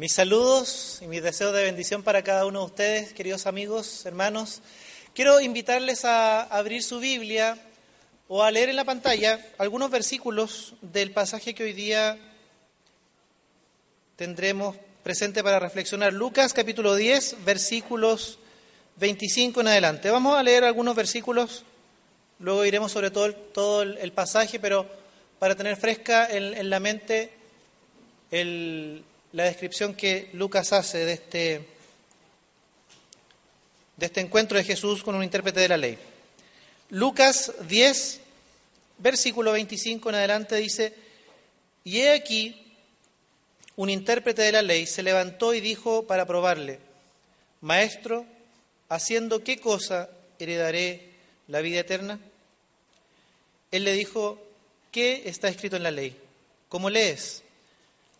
[0.00, 4.62] Mis saludos y mis deseos de bendición para cada uno de ustedes, queridos amigos, hermanos.
[5.12, 7.58] Quiero invitarles a abrir su Biblia
[8.26, 12.16] o a leer en la pantalla algunos versículos del pasaje que hoy día
[14.16, 16.14] tendremos presente para reflexionar.
[16.14, 18.38] Lucas capítulo 10, versículos
[18.96, 20.08] 25 en adelante.
[20.08, 21.64] Vamos a leer algunos versículos,
[22.38, 24.86] luego iremos sobre todo todo el pasaje, pero
[25.38, 27.34] para tener fresca en, en la mente
[28.30, 31.66] el, la descripción que Lucas hace de este,
[33.96, 35.98] de este encuentro de Jesús con un intérprete de la ley.
[36.88, 38.20] Lucas 10,
[38.98, 40.94] versículo 25 en adelante dice,
[41.84, 42.74] y he aquí,
[43.76, 46.80] un intérprete de la ley se levantó y dijo para probarle,
[47.60, 48.26] Maestro,
[48.88, 51.10] ¿haciendo qué cosa heredaré
[51.46, 52.18] la vida eterna?
[53.70, 54.42] Él le dijo,
[54.90, 56.16] ¿qué está escrito en la ley?
[56.68, 57.44] ¿Cómo lees?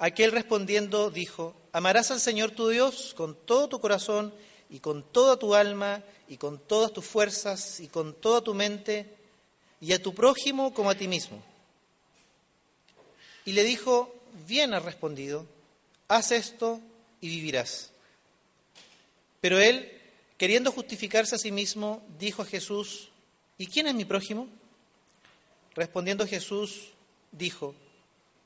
[0.03, 4.33] Aquel respondiendo dijo, amarás al Señor tu Dios con todo tu corazón
[4.71, 9.15] y con toda tu alma y con todas tus fuerzas y con toda tu mente
[9.79, 11.43] y a tu prójimo como a ti mismo.
[13.45, 14.15] Y le dijo,
[14.49, 15.45] bien has respondido,
[16.09, 16.81] haz esto
[17.21, 17.91] y vivirás.
[19.43, 20.01] Pero él,
[20.39, 23.11] queriendo justificarse a sí mismo, dijo a Jesús,
[23.59, 24.49] ¿y quién es mi prójimo?
[25.75, 26.89] Respondiendo Jesús,
[27.33, 27.75] dijo,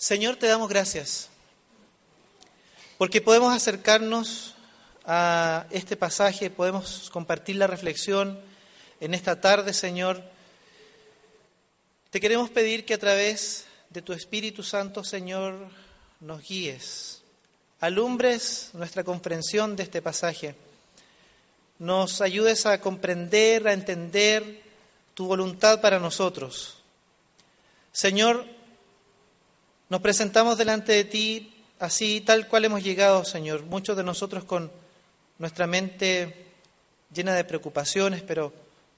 [0.00, 1.28] Señor, te damos gracias
[2.96, 4.54] porque podemos acercarnos
[5.04, 8.40] a este pasaje, podemos compartir la reflexión
[9.00, 10.22] en esta tarde, Señor.
[12.08, 15.68] Te queremos pedir que a través de tu Espíritu Santo, Señor,
[16.20, 17.20] nos guíes,
[17.78, 20.54] alumbres nuestra comprensión de este pasaje,
[21.78, 24.62] nos ayudes a comprender, a entender
[25.12, 26.78] tu voluntad para nosotros.
[27.92, 28.59] Señor,
[29.90, 33.64] nos presentamos delante de ti así, tal cual hemos llegado, Señor.
[33.64, 34.70] Muchos de nosotros con
[35.38, 36.46] nuestra mente
[37.12, 38.52] llena de preocupaciones, pero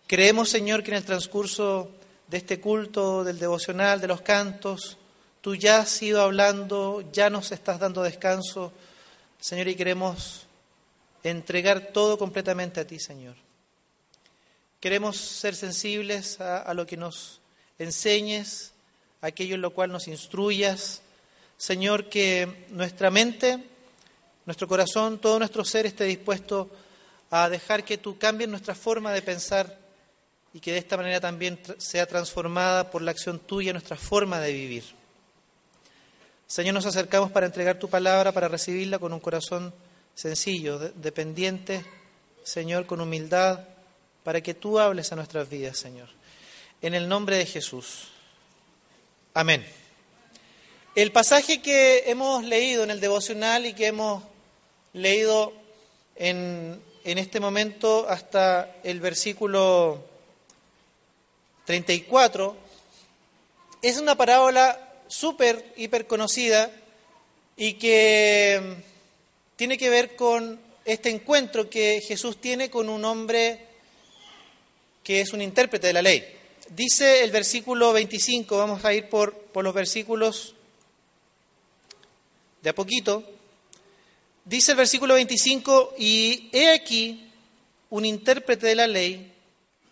[0.06, 1.90] creemos, Señor, que en el transcurso
[2.28, 4.98] de este culto, del devocional, de los cantos,
[5.40, 8.70] tú ya has ido hablando, ya nos estás dando descanso,
[9.40, 10.46] Señor, y queremos
[11.22, 13.36] entregar todo completamente a ti, Señor.
[14.78, 17.40] Queremos ser sensibles a, a lo que nos
[17.78, 18.71] enseñes,
[19.22, 21.00] aquello en lo cual nos instruyas.
[21.56, 23.58] Señor, que nuestra mente,
[24.44, 26.68] nuestro corazón, todo nuestro ser esté dispuesto
[27.30, 29.78] a dejar que tú cambies nuestra forma de pensar
[30.52, 34.52] y que de esta manera también sea transformada por la acción tuya nuestra forma de
[34.52, 34.84] vivir.
[36.46, 39.72] Señor, nos acercamos para entregar tu palabra, para recibirla con un corazón
[40.14, 41.86] sencillo, dependiente,
[42.44, 43.60] Señor, con humildad,
[44.22, 46.08] para que tú hables a nuestras vidas, Señor.
[46.82, 48.08] En el nombre de Jesús.
[49.34, 49.64] Amén.
[50.94, 54.22] El pasaje que hemos leído en el devocional y que hemos
[54.92, 55.54] leído
[56.16, 60.04] en, en este momento hasta el versículo
[61.64, 62.54] 34
[63.80, 66.70] es una parábola súper, hiper conocida
[67.56, 68.76] y que
[69.56, 73.66] tiene que ver con este encuentro que Jesús tiene con un hombre
[75.02, 76.41] que es un intérprete de la ley.
[76.74, 80.54] Dice el versículo 25, vamos a ir por, por los versículos
[82.62, 83.22] de a poquito.
[84.46, 87.30] Dice el versículo 25, y he aquí
[87.90, 89.34] un intérprete de la ley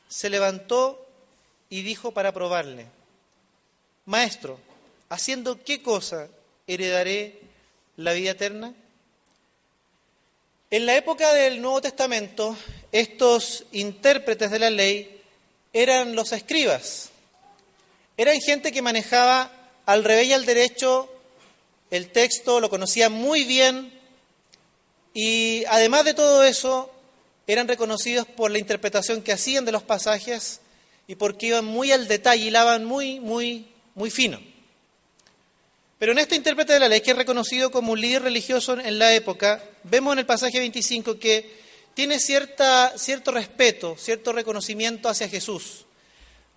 [0.09, 1.07] se levantó
[1.69, 2.87] y dijo para probarle,
[4.07, 4.59] Maestro,
[5.11, 6.29] ¿haciendo qué cosa
[6.67, 7.41] heredaré
[7.97, 8.73] la vida eterna?
[10.71, 12.57] En la época del Nuevo Testamento,
[12.91, 15.20] estos intérpretes de la ley
[15.73, 17.11] eran los escribas.
[18.17, 19.51] Eran gente que manejaba
[19.87, 21.09] al revés y al derecho
[21.91, 23.93] el texto, lo conocía muy bien
[25.13, 26.91] y además de todo eso
[27.47, 30.61] eran reconocidos por la interpretación que hacían de los pasajes
[31.09, 33.67] y porque iban muy al detalle, hilaban muy, muy,
[33.97, 34.41] muy fino.
[35.99, 38.99] Pero en este intérprete de la ley, que es reconocido como un líder religioso en
[38.99, 41.61] la época, vemos en el pasaje 25 que
[41.95, 45.87] tiene cierta, cierto respeto, cierto reconocimiento hacia Jesús.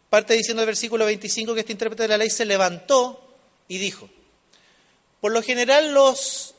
[0.09, 3.35] Parte diciendo el versículo 25 que este intérprete de la ley se levantó
[3.67, 4.09] y dijo.
[5.19, 6.53] Por lo general los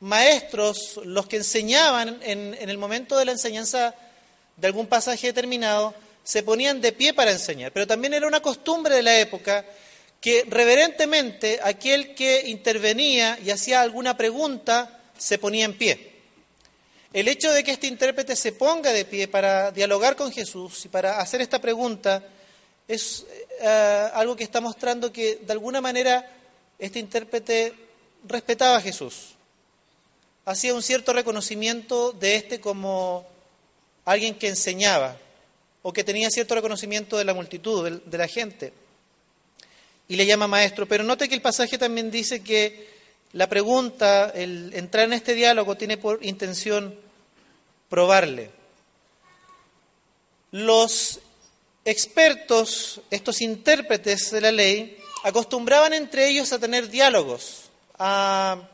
[0.00, 3.94] maestros, los que enseñaban en, en el momento de la enseñanza
[4.56, 7.72] de algún pasaje determinado, se ponían de pie para enseñar.
[7.72, 9.64] Pero también era una costumbre de la época
[10.20, 16.13] que reverentemente aquel que intervenía y hacía alguna pregunta se ponía en pie.
[17.14, 20.88] El hecho de que este intérprete se ponga de pie para dialogar con Jesús y
[20.88, 22.24] para hacer esta pregunta
[22.88, 23.24] es
[23.60, 26.28] eh, algo que está mostrando que de alguna manera
[26.76, 27.72] este intérprete
[28.26, 29.36] respetaba a Jesús.
[30.44, 33.24] Hacía un cierto reconocimiento de este como
[34.04, 35.16] alguien que enseñaba
[35.82, 38.72] o que tenía cierto reconocimiento de la multitud, de la gente
[40.08, 40.88] y le llama maestro.
[40.88, 42.92] Pero note que el pasaje también dice que
[43.34, 47.03] la pregunta, el entrar en este diálogo, tiene por intención
[47.94, 48.50] probarle.
[50.50, 51.20] Los
[51.84, 58.68] expertos, estos intérpretes de la ley, acostumbraban entre ellos a tener diálogos, a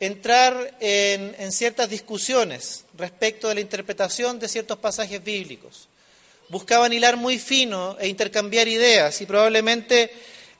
[0.00, 5.86] entrar en, ciertas discusiones respecto de la interpretación de ciertos pasajes bíblicos.
[6.48, 10.10] Buscaban hilar muy fino e intercambiar ideas y probablemente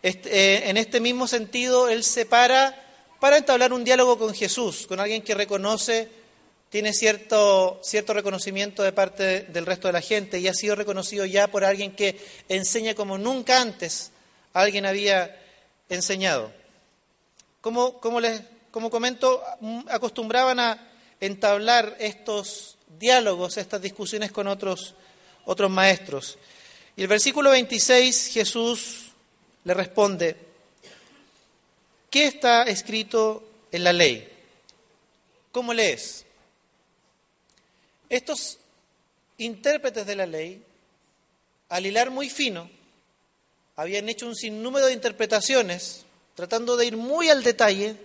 [0.01, 2.85] este, eh, en este mismo sentido, él se para
[3.19, 6.26] para entablar un diálogo con Jesús, con alguien que reconoce,
[6.77, 11.25] tiene cierto, cierto reconocimiento de parte del resto de la gente y ha sido reconocido
[11.25, 12.21] ya por alguien que
[12.51, 14.11] enseña como nunca antes
[14.53, 15.43] alguien había
[15.89, 16.53] enseñado.
[17.63, 19.43] Como, como, les, como comento,
[19.89, 20.87] acostumbraban a
[21.19, 24.95] entablar estos diálogos, estas discusiones con otros,
[25.47, 26.37] otros maestros.
[26.95, 29.13] Y el versículo 26, Jesús
[29.65, 30.37] le responde,
[32.11, 34.31] ¿qué está escrito en la ley?
[35.53, 36.26] ¿Cómo lees?
[38.09, 38.59] Estos
[39.39, 40.63] intérpretes de la ley,
[41.69, 42.71] al hilar muy fino,
[43.75, 46.05] habían hecho un sinnúmero de interpretaciones,
[46.35, 47.97] tratando de ir muy al detalle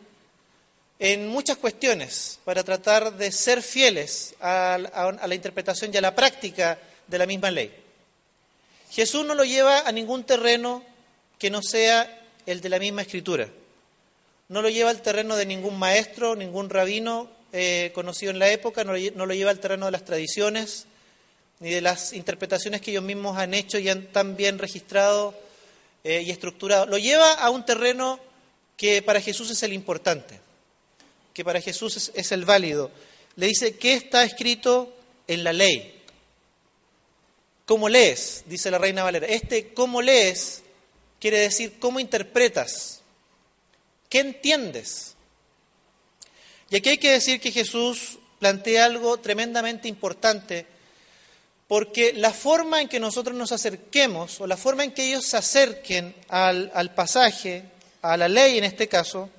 [0.99, 6.15] en muchas cuestiones, para tratar de ser fieles a, a la interpretación y a la
[6.15, 7.71] práctica de la misma ley.
[8.91, 10.83] Jesús no lo lleva a ningún terreno
[11.39, 13.49] que no sea el de la misma escritura.
[14.49, 18.83] No lo lleva al terreno de ningún maestro, ningún rabino eh, conocido en la época,
[18.83, 20.85] no lo, lleva al terreno de las tradiciones,
[21.59, 25.33] ni de las interpretaciones que ellos mismos han hecho y han tan bien registrado
[26.03, 26.85] eh, y estructurado.
[26.85, 28.19] Lo lleva a un terreno
[28.77, 30.39] que para Jesús es el importante,
[31.33, 32.91] que para Jesús es, es el válido.
[33.35, 34.93] Le dice, ¿qué está escrito
[35.27, 36.01] en la ley?
[37.65, 38.43] ¿Cómo lees?
[38.47, 39.27] Dice la reina Valera.
[39.27, 40.61] Este ¿cómo lees?
[41.21, 42.99] quiere decir cómo interpretas,
[44.09, 45.10] qué entiendes.
[46.71, 50.65] Y aquí hay que decir que Jesús plantea algo tremendamente importante,
[51.67, 55.35] porque la forma en que nosotros nos acerquemos, o la forma en que ellos se
[55.35, 57.65] acerquen al, al pasaje,
[58.01, 59.29] a la ley en este caso,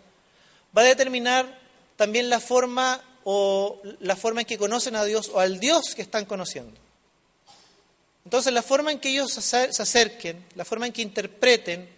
[0.76, 1.58] va a determinar
[1.96, 6.02] también la forma o la forma en que conocen a Dios o al Dios que
[6.02, 6.78] están conociendo.
[8.26, 11.88] Entonces, la forma en que ellos se acerquen, la forma en que interpreten,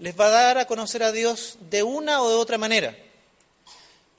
[0.00, 2.96] les va a dar a conocer a Dios de una o de otra manera.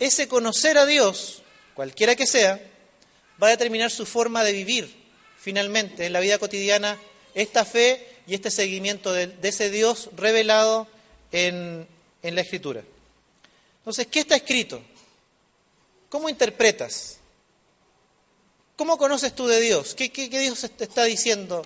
[0.04, 1.44] Ese conocer a Dios,
[1.76, 2.60] cualquiera que sea,
[3.42, 4.94] va a determinar su forma de vivir
[5.40, 7.00] finalmente en la vida cotidiana
[7.34, 10.90] esta fe y este seguimiento de, ese Dios revelado
[11.32, 11.88] en,
[12.22, 12.84] en la Escritura.
[13.78, 14.82] Entonces, ¿qué está escrito?
[16.10, 17.20] ¿Cómo interpretas?
[18.76, 19.96] ¿Cómo conoces tú de Dios?
[19.96, 21.66] ¿Qué, Dios te está diciendo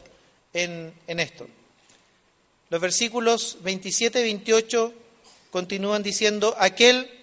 [0.53, 1.47] en, en esto?
[2.69, 4.93] Los versículos 27 y 28
[5.49, 7.16] continúan diciendo, aquel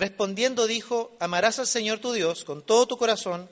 [0.00, 3.50] respondiendo dijo, amarás al Señor tu Dios con todo tu corazón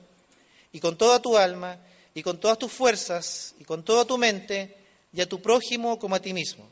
[0.73, 1.77] y con toda tu alma
[2.15, 4.75] y con todas tus fuerzas y con toda tu mente
[5.13, 6.67] y a tu prójimo como a ti mismo.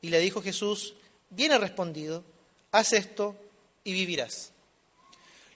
[0.00, 0.94] Y le dijo Jesús,
[1.28, 2.24] bien respondido,
[2.72, 3.36] haz esto
[3.84, 4.52] y vivirás.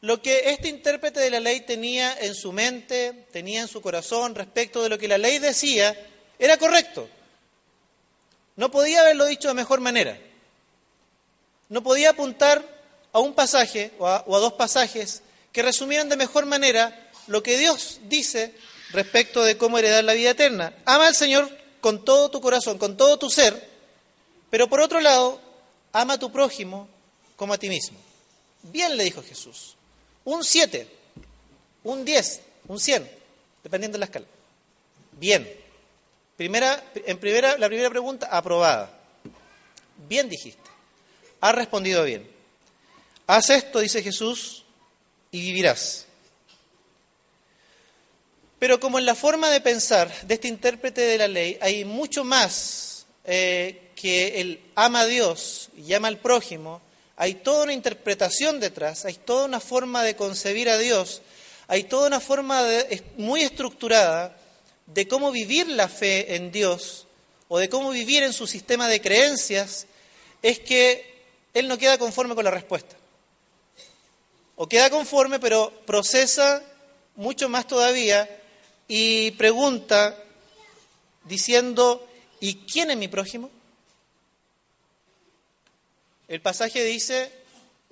[0.02, 4.34] Lo que este intérprete de la ley tenía en su mente, tenía en su corazón
[4.34, 5.96] respecto de lo que la ley decía,
[6.38, 7.08] era correcto.
[8.56, 10.18] No podía haberlo dicho de mejor manera.
[11.70, 12.73] No podía apuntar
[13.14, 18.00] a un pasaje o a, dos pasajes que resumieran de mejor manera lo que Dios
[18.08, 18.52] dice
[18.90, 20.74] respecto de cómo heredar la vida eterna.
[20.84, 21.48] Ama al Señor
[21.80, 23.72] con todo tu corazón, con todo tu ser,
[24.50, 25.40] Pero por otro lado,
[25.92, 26.88] ama a tu prójimo
[27.36, 27.98] como a ti mismo.
[28.62, 29.76] Bien le dijo Jesús.
[30.24, 30.88] Un 7,
[31.84, 33.10] un 10, un 100,
[33.62, 34.26] dependiendo de la escala.
[35.12, 35.60] Bien.
[36.36, 38.90] Primera, en primera, la primera pregunta, aprobada.
[40.08, 40.68] Bien dijiste.
[41.40, 42.33] Has respondido bien.
[43.26, 44.64] Haz esto, dice Jesús,
[45.30, 46.04] y vivirás.
[48.58, 52.22] Pero como en la forma de pensar de este intérprete de la ley hay mucho
[52.22, 56.82] más eh, que el ama a Dios y ama al prójimo,
[57.16, 61.22] hay toda una interpretación detrás, hay toda una forma de concebir a Dios,
[61.66, 62.62] hay toda una forma
[63.16, 64.36] muy estructurada
[64.86, 67.06] de cómo vivir la fe en Dios
[67.48, 69.86] o de cómo vivir en su sistema de creencias,
[70.42, 71.22] es que
[71.54, 72.96] él no queda conforme con la respuesta.
[74.56, 76.62] O queda conforme, pero procesa
[77.16, 78.28] mucho más todavía
[78.86, 80.16] y pregunta
[81.24, 82.06] diciendo,
[82.40, 83.50] ¿y quién es mi prójimo?
[86.28, 87.32] El pasaje dice,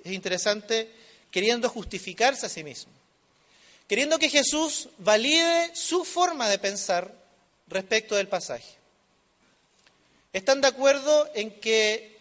[0.03, 0.89] es interesante,
[1.31, 2.91] queriendo justificarse a sí mismo,
[3.87, 7.13] queriendo que Jesús valide su forma de pensar
[7.67, 8.75] respecto del pasaje.
[10.31, 12.17] ¿Están de acuerdo en que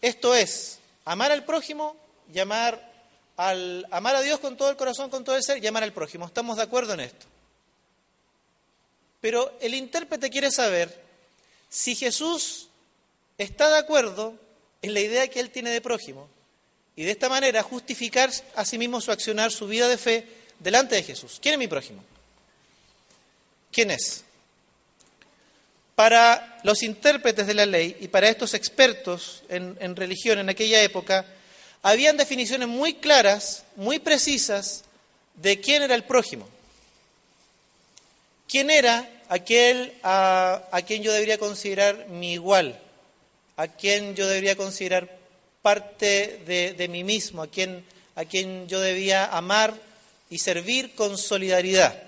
[0.00, 1.96] esto es amar al prójimo
[2.32, 2.91] y amar,
[3.36, 5.92] al, amar a Dios con todo el corazón, con todo el ser y amar al
[5.92, 6.26] prójimo?
[6.26, 7.26] ¿Estamos de acuerdo en esto?
[9.20, 11.00] Pero el intérprete quiere saber
[11.68, 12.68] si Jesús
[13.38, 14.34] está de acuerdo
[14.82, 16.28] en la idea que él tiene de prójimo
[16.96, 20.26] y de esta manera justificar a sí mismo su accionar, su vida de fe
[20.58, 21.38] delante de Jesús.
[21.40, 22.04] ¿Quién es mi prójimo?
[23.70, 24.24] ¿Quién es?
[25.94, 30.82] Para los intérpretes de la ley y para estos expertos en, en religión en aquella
[30.82, 31.24] época,
[31.82, 34.84] habían definiciones muy claras, muy precisas
[35.34, 36.48] de quién era el prójimo.
[38.48, 42.78] ¿Quién era aquel a, quien yo debería considerar mi igual?
[43.56, 45.18] ¿A quien yo debería considerar
[45.62, 47.42] parte de, mí mismo?
[47.42, 47.84] ¿A quien,
[48.14, 49.74] ¿A quien yo debía amar
[50.30, 52.00] y servir con solidaridad?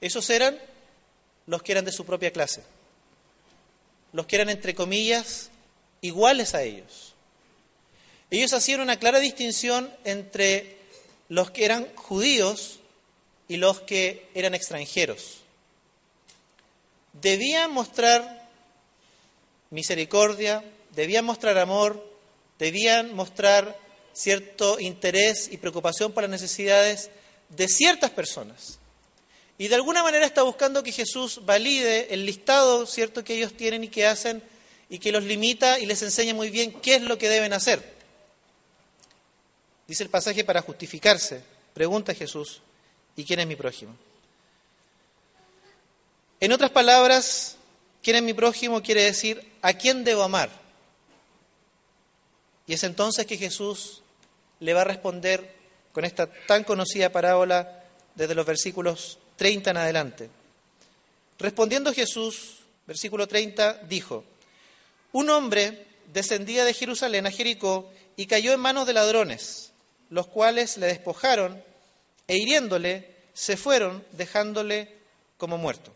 [0.00, 0.58] Esos eran
[1.46, 2.62] los que eran de su propia clase,
[4.12, 5.50] los que eran, entre comillas,
[6.00, 7.09] iguales a ellos.
[8.30, 10.76] Ellos hacían una clara distinción entre
[11.28, 12.80] los que eran judíos
[13.48, 15.38] y los que eran extranjeros.
[17.12, 18.48] Debían mostrar
[19.70, 22.08] misericordia, debían mostrar amor,
[22.58, 23.76] debían mostrar
[24.12, 27.10] cierto interés y preocupación por las necesidades
[27.48, 28.78] de ciertas personas.
[29.58, 33.84] Y de alguna manera está buscando que Jesús valide el listado cierto que ellos tienen
[33.84, 34.42] y que hacen
[34.88, 37.99] y que los limita y les enseña muy bien qué es lo que deben hacer.
[39.90, 41.42] Dice el pasaje para justificarse.
[41.74, 42.62] Pregunta Jesús,
[43.16, 43.96] ¿Y quién es mi prójimo?
[46.38, 47.56] En otras palabras,
[48.00, 48.80] ¿quién es mi prójimo?
[48.84, 50.48] Quiere decir, ¿a quién debo amar?
[52.68, 54.02] Y es entonces que Jesús
[54.60, 55.56] le va a responder
[55.90, 57.82] con esta tan conocida parábola
[58.14, 60.30] desde los versículos 30 en adelante.
[61.36, 64.22] Respondiendo Jesús, versículo 30, dijo,
[65.10, 69.69] un hombre descendía de Jerusalén a Jericó y cayó en manos de ladrones,
[70.10, 71.62] los cuales le despojaron
[72.26, 74.88] e hiriéndole, se fueron dejándole
[75.38, 75.92] como muerto.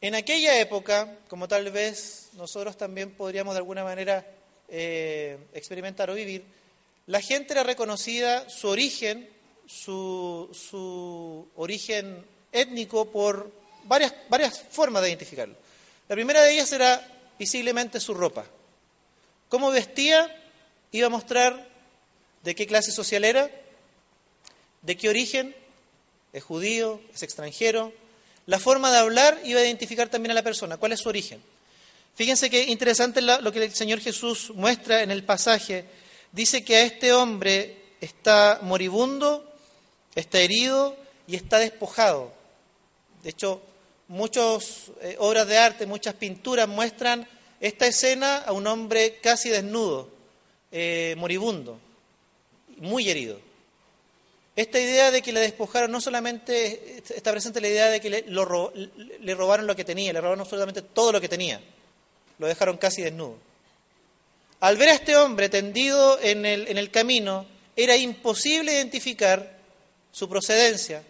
[0.00, 4.24] En aquella época, como tal vez nosotros también podríamos de alguna manera
[4.68, 6.44] eh, experimentar o vivir,
[7.06, 9.28] la gente era reconocida su origen,
[9.66, 13.50] su, su origen étnico por
[13.84, 15.54] varias, varias formas de identificarlo.
[16.08, 17.06] La primera de ellas era
[17.38, 18.44] visiblemente su ropa.
[19.48, 20.34] Cómo vestía
[20.92, 21.66] iba a mostrar
[22.42, 23.50] de qué clase social era,
[24.82, 25.54] ¿De qué origen?
[26.32, 27.00] ¿Es judío?
[27.12, 27.92] ¿Es extranjero?
[28.46, 30.76] La forma de hablar iba a identificar también a la persona.
[30.76, 31.42] ¿Cuál es su origen?
[32.14, 35.84] Fíjense que interesante lo que el Señor Jesús muestra en el pasaje.
[36.32, 39.44] Dice que a este hombre está moribundo,
[40.14, 42.32] está herido y está despojado.
[43.22, 43.60] De hecho,
[44.06, 47.28] muchas eh, obras de arte, muchas pinturas muestran
[47.60, 50.08] esta escena a un hombre casi desnudo,
[50.70, 51.78] eh, moribundo,
[52.78, 53.40] muy herido.
[54.56, 58.24] Esta idea de que le despojaron no solamente está presente la idea de que le,
[58.26, 61.60] le robaron lo que tenía, le robaron absolutamente todo lo que tenía,
[62.38, 63.38] lo dejaron casi desnudo.
[64.60, 69.56] Al ver a este hombre tendido en el, en el camino, era imposible identificar
[70.10, 71.04] su procedencia,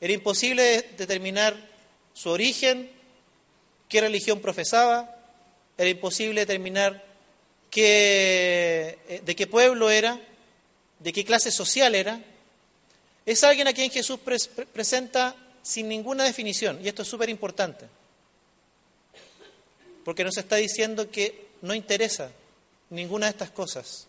[0.00, 1.56] era imposible determinar
[2.12, 2.90] su origen,
[3.88, 5.16] qué religión profesaba,
[5.78, 7.02] era imposible determinar
[7.70, 10.20] qué, eh, de qué pueblo era,
[10.98, 12.20] de qué clase social era.
[13.26, 14.18] Es alguien a quien Jesús
[14.72, 17.86] presenta sin ninguna definición, y esto es súper importante.
[20.04, 22.30] porque nos está diciendo que no interesa
[22.88, 24.06] ninguna de estas cosas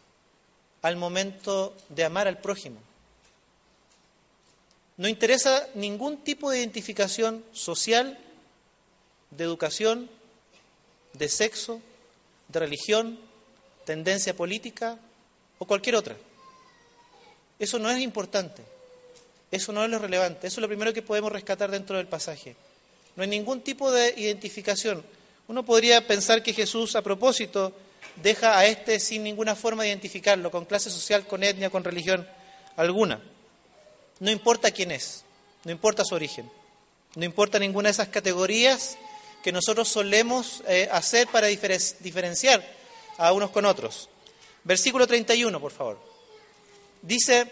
[0.81, 2.79] al momento de amar al prójimo.
[4.95, 8.17] No interesa ningún tipo de identificación social,
[9.31, 10.09] de educación,
[11.11, 11.81] de sexo,
[12.47, 13.19] de religión,
[13.85, 14.97] tendencia política
[15.57, 16.15] o cualquier otra.
[17.59, 18.63] Eso no es importante,
[19.51, 22.55] eso no es lo relevante, eso es lo primero que podemos rescatar dentro del pasaje.
[23.15, 25.03] No hay ningún tipo de identificación.
[25.49, 27.73] Uno podría pensar que Jesús, a propósito,
[28.15, 32.25] deja a este sin ninguna forma de identificarlo, con clase social, con etnia, con religión
[32.77, 33.21] alguna.
[34.19, 35.23] No importa quién es,
[35.65, 36.49] no importa su origen,
[37.15, 38.97] no importa ninguna de esas categorías
[39.43, 42.65] que nosotros solemos eh, hacer para diferenciar
[43.17, 44.09] a unos con otros.
[44.63, 46.08] Versículo 31, por favor.
[47.01, 47.49] Dice,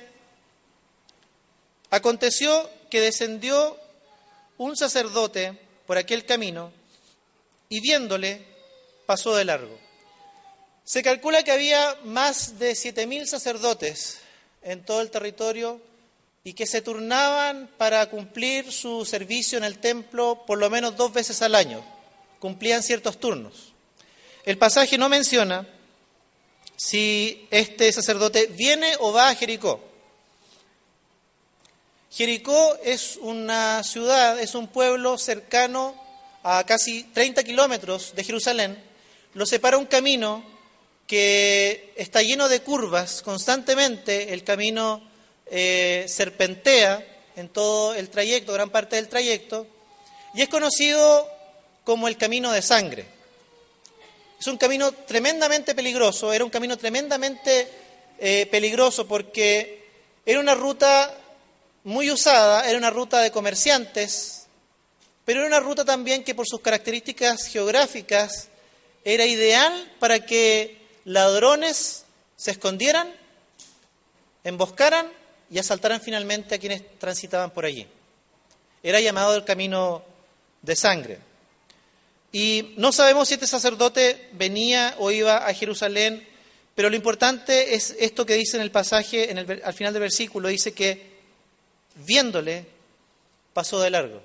[1.89, 3.77] aconteció que descendió
[4.57, 6.71] un sacerdote por aquel camino
[7.69, 8.45] y viéndole
[9.05, 9.77] pasó de largo.
[10.83, 14.19] Se calcula que había más de 7.000 sacerdotes
[14.61, 15.81] en todo el territorio
[16.43, 21.11] y que se turnaban para cumplir su servicio en el templo por lo menos dos
[21.11, 21.83] veces al año.
[22.39, 23.73] Cumplían ciertos turnos.
[24.45, 25.67] El pasaje no menciona
[26.77, 29.81] si este sacerdote viene o va a Jericó.
[32.12, 35.96] Jericó es una ciudad, es un pueblo cercano
[36.43, 38.81] a casi 30 kilómetros de Jerusalén.
[39.34, 40.43] Lo separa un camino
[41.07, 45.01] que está lleno de curvas constantemente, el camino
[45.48, 47.05] eh, serpentea
[47.36, 49.67] en todo el trayecto, gran parte del trayecto,
[50.34, 51.27] y es conocido
[51.84, 53.16] como el camino de sangre.
[54.39, 57.67] Es un camino tremendamente peligroso, era un camino tremendamente
[58.20, 59.86] eh, peligroso porque
[60.25, 61.15] era una ruta
[61.84, 64.46] muy usada, era una ruta de comerciantes,
[65.25, 68.50] pero era una ruta también que por sus características geográficas
[69.03, 72.03] era ideal para que ladrones
[72.36, 73.12] se escondieran,
[74.43, 75.08] emboscaran
[75.50, 77.88] y asaltaran finalmente a quienes transitaban por allí.
[78.84, 80.04] Era llamado el camino
[80.62, 81.26] de sangre.
[82.38, 86.23] Y no sabemos si este sacerdote venía o iba a Jerusalén,
[86.76, 90.04] pero lo importante es esto que dice en el pasaje, en el, al final del
[90.04, 91.17] versículo, dice que
[91.95, 92.67] viéndole
[93.54, 94.21] pasó de largo.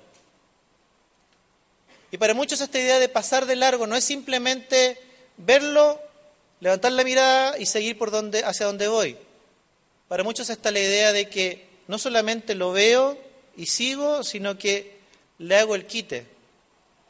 [2.11, 4.99] Y para muchos esta idea de pasar de largo no es simplemente
[5.37, 5.99] verlo
[6.59, 9.17] levantar la mirada y seguir por donde, hacia donde voy.
[10.07, 13.17] Para muchos está la idea de que no solamente lo veo
[13.57, 14.99] y sigo, sino que
[15.39, 16.32] le hago el quite.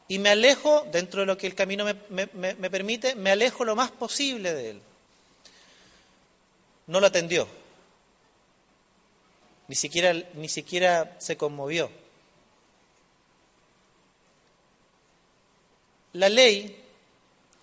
[0.08, 3.76] Y me alejo, dentro de lo que el camino me, me permite, me alejo lo
[3.76, 4.82] más posible de él.
[6.88, 7.48] No lo atendió.
[9.68, 11.90] Ni siquiera, ni siquiera se conmovió.
[16.12, 16.80] La ley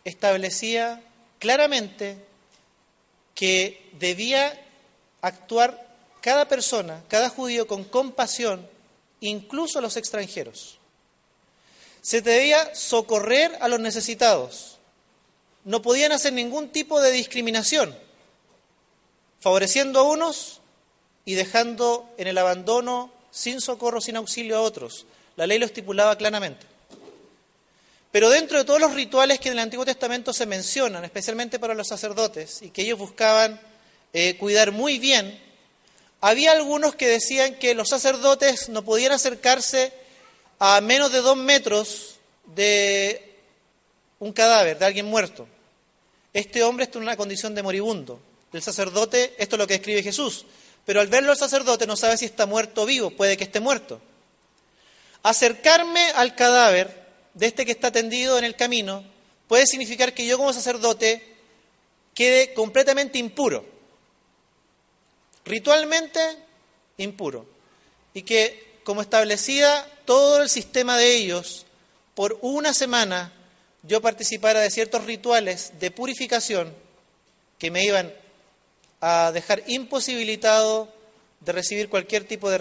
[0.04, 1.02] establecía
[1.38, 2.18] claramente
[3.34, 4.60] que debía
[5.20, 5.88] actuar
[6.20, 8.68] cada persona, cada judío con compasión,
[9.20, 10.79] incluso los extranjeros.
[12.02, 14.78] Se debía socorrer a los necesitados.
[15.64, 17.96] No podían hacer ningún tipo de discriminación,
[19.40, 20.60] favoreciendo a unos
[21.24, 25.06] y dejando en el abandono, sin socorro, sin auxilio a otros.
[25.36, 26.66] La ley lo estipulaba claramente.
[28.10, 31.74] Pero dentro de todos los rituales que en el Antiguo Testamento se mencionan, especialmente para
[31.74, 33.60] los sacerdotes, y que ellos buscaban
[34.12, 35.40] eh, cuidar muy bien,
[36.20, 39.92] había algunos que decían que los sacerdotes no podían acercarse
[40.60, 43.34] a menos de dos metros de
[44.18, 45.48] un cadáver, de alguien muerto.
[46.34, 48.20] Este hombre está en una condición de moribundo.
[48.52, 50.44] El sacerdote, esto es lo que escribe Jesús,
[50.84, 53.58] pero al verlo el sacerdote no sabe si está muerto o vivo, puede que esté
[53.58, 54.00] muerto.
[55.22, 59.02] Acercarme al cadáver de este que está tendido en el camino
[59.48, 61.36] puede significar que yo como sacerdote
[62.14, 63.64] quede completamente impuro,
[65.46, 66.20] ritualmente
[66.98, 67.46] impuro,
[68.12, 71.66] y que como establecía todo el sistema de ellos,
[72.14, 73.32] por una semana
[73.82, 76.74] yo participara de ciertos rituales de purificación
[77.58, 78.12] que me iban
[79.00, 80.88] a dejar imposibilitado
[81.40, 82.58] de recibir cualquier tipo de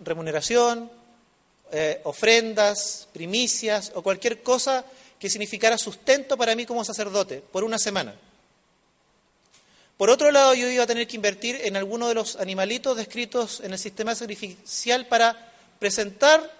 [0.00, 0.90] remuneración,
[1.70, 4.84] eh, ofrendas, primicias o cualquier cosa
[5.18, 8.14] que significara sustento para mí como sacerdote por una semana.
[10.02, 13.60] Por otro lado, yo iba a tener que invertir en alguno de los animalitos descritos
[13.60, 16.52] en el sistema sacrificial para presentar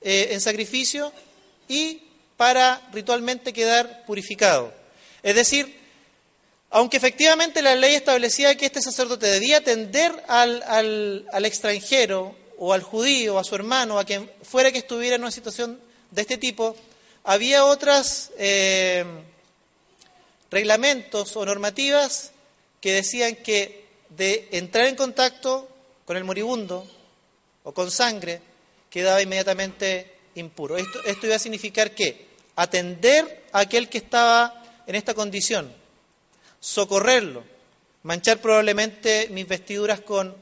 [0.00, 1.12] eh, en sacrificio
[1.68, 2.00] y
[2.38, 4.72] para ritualmente quedar purificado.
[5.22, 5.78] Es decir,
[6.70, 13.38] aunque efectivamente la ley establecía que este sacerdote debía atender al, extranjero o al judío,
[13.38, 15.78] a su hermano, a quien fuera que estuviera en una situación
[16.10, 16.74] de este tipo,
[17.22, 19.04] había otras eh,
[20.50, 22.32] reglamentos o normativas
[22.80, 25.68] que decían que de entrar en contacto
[26.04, 26.86] con el moribundo
[27.64, 28.40] o con sangre
[28.88, 30.76] quedaba inmediatamente impuro.
[30.76, 35.70] Esto, esto iba a significar que atender a aquel que estaba en esta condición,
[36.60, 37.44] socorrerlo,
[38.04, 40.34] manchar probablemente mis vestiduras con,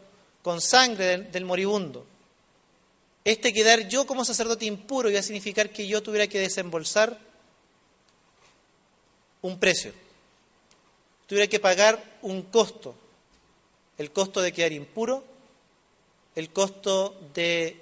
[0.42, 2.06] con sangre del, del moribundo.
[3.24, 7.18] Este quedar yo como sacerdote impuro iba a significar que yo tuviera que desembolsar
[9.42, 9.92] un precio,
[11.27, 12.94] tuviera que pagar un costo,
[13.99, 15.25] el costo de quedar impuro,
[16.35, 17.81] el costo de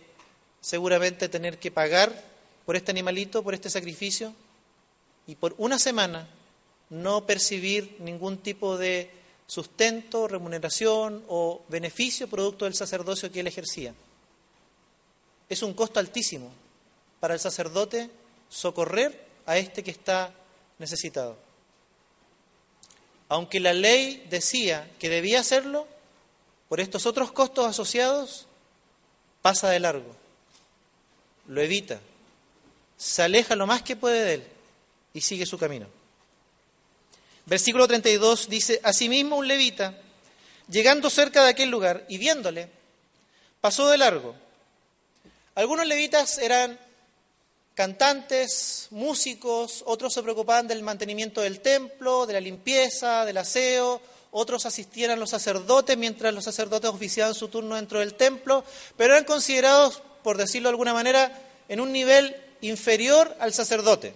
[0.61, 2.13] seguramente tener que pagar
[2.65, 4.35] por este animalito, por este sacrificio,
[5.27, 6.29] y por una semana
[6.91, 9.11] no percibir ningún tipo de
[9.47, 13.95] sustento, remuneración o beneficio producto del sacerdocio que él ejercía.
[15.49, 16.51] Es un costo altísimo
[17.21, 18.11] para el sacerdote
[18.49, 20.33] socorrer a este que está
[20.79, 21.37] necesitado.
[23.35, 25.89] Aunque la ley decía que debía hacerlo,
[26.69, 28.47] por estos otros costos asociados,
[29.43, 30.15] pasa de largo,
[31.49, 31.99] lo evita,
[32.97, 34.45] se aleja lo más que puede de él
[35.15, 35.89] y sigue su camino.
[37.47, 39.99] Versículo 32 dice, Asimismo un levita,
[40.69, 42.71] llegando cerca de aquel lugar y viéndole,
[43.61, 44.37] pasó de largo.
[45.57, 46.79] Algunos levitas eran
[47.75, 54.67] cantantes, músicos, otros se preocupaban del mantenimiento del templo, de la limpieza, del aseo, otros
[54.67, 58.65] asistían a los sacerdotes mientras los sacerdotes oficiaban su turno dentro del templo,
[58.97, 61.31] pero eran considerados, por decirlo de alguna manera,
[61.69, 64.15] en un nivel inferior al sacerdote.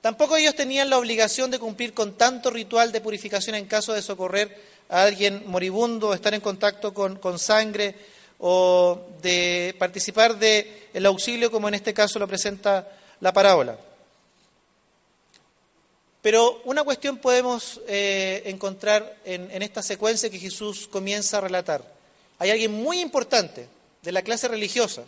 [0.00, 4.02] Tampoco ellos tenían la obligación de cumplir con tanto ritual de purificación en caso de
[4.02, 4.56] socorrer
[4.88, 7.94] a alguien moribundo, estar en contacto con, con sangre
[8.40, 12.88] o de participar del el auxilio, como en este caso lo presenta
[13.20, 13.78] la parábola.
[16.22, 21.82] Pero una cuestión podemos eh, encontrar en, en esta secuencia que Jesús comienza a relatar.
[22.38, 23.68] Hay alguien muy importante
[24.02, 25.02] de la clase religiosa,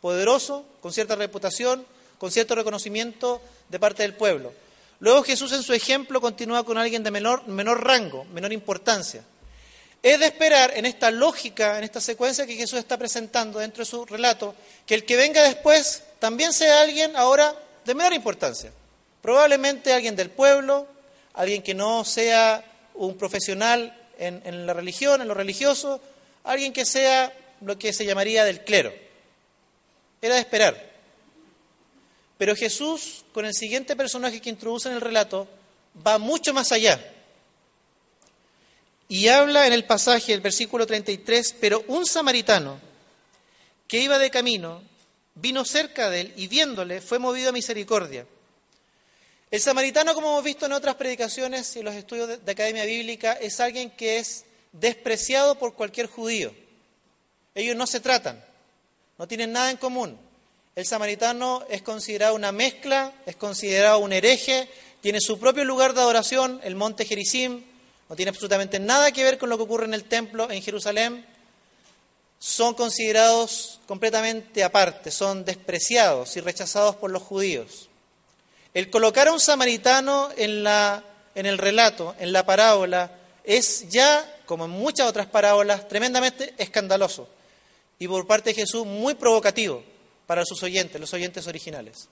[0.00, 1.84] poderoso, con cierta reputación,
[2.18, 4.52] con cierto reconocimiento de parte del pueblo.
[4.98, 9.24] Luego Jesús en su ejemplo continúa con alguien de menor, menor rango, menor importancia.
[10.02, 13.90] Es de esperar en esta lógica, en esta secuencia que Jesús está presentando dentro de
[13.90, 14.54] su relato,
[14.86, 18.72] que el que venga después también sea alguien ahora de menor importancia.
[19.20, 20.86] Probablemente alguien del pueblo,
[21.34, 26.00] alguien que no sea un profesional en, la religión, en lo religioso,
[26.44, 28.92] alguien que sea lo que se llamaría del clero.
[30.22, 30.90] Era de esperar.
[32.38, 35.46] Pero Jesús, con el siguiente personaje que introduce en el relato,
[36.06, 36.98] va mucho más allá.
[39.10, 42.78] Y habla en el pasaje, el versículo 33, pero un samaritano
[43.88, 44.84] que iba de camino
[45.34, 48.24] vino cerca de él y viéndole fue movido a misericordia.
[49.50, 53.32] El samaritano, como hemos visto en otras predicaciones y en los estudios de Academia Bíblica,
[53.32, 56.54] es alguien que es despreciado por cualquier judío.
[57.56, 58.40] Ellos no se tratan,
[59.18, 60.16] no tienen nada en común.
[60.76, 64.68] El samaritano es considerado una mezcla, es considerado un hereje,
[65.00, 67.64] tiene su propio lugar de adoración, el monte Gerizim,
[68.10, 71.24] no tiene absolutamente nada que ver con lo que ocurre en el templo en Jerusalén.
[72.40, 77.88] Son considerados completamente aparte, son despreciados y rechazados por los judíos.
[78.74, 81.04] El colocar a un samaritano en, la,
[81.36, 83.12] en el relato, en la parábola,
[83.44, 87.28] es ya, como en muchas otras parábolas, tremendamente escandaloso
[88.00, 89.84] y por parte de Jesús muy provocativo
[90.26, 92.08] para sus oyentes, los oyentes originales.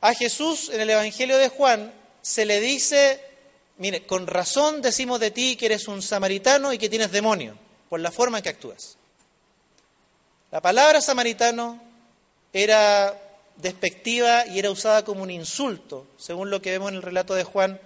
[0.00, 3.33] A Jesús en el Evangelio de Juan se le dice,
[3.78, 7.58] mire, con razón decimos de ti que eres un samaritano y que tienes demonio,
[7.88, 8.96] por la forma en que actúas.
[10.50, 11.82] La palabra samaritano
[12.52, 13.20] era
[13.56, 17.44] despectiva y era usada como un insulto, según lo que vemos en el relato de
[17.44, 17.80] Juan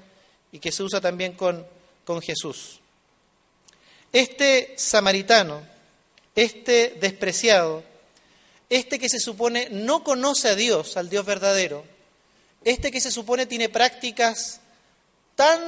[0.53, 1.67] y que se usa también con,
[2.05, 2.81] con Jesús.
[4.13, 5.79] Este samaritano
[6.39, 7.83] este despreciado,
[8.71, 11.85] este que se supone no conoce a Dios, al Dios verdadero,
[12.65, 14.61] este que se supone tiene prácticas
[15.39, 15.61] tan